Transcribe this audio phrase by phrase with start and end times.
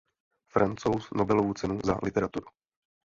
[0.53, 2.47] Francouz Nobelovu cenu za literaturu.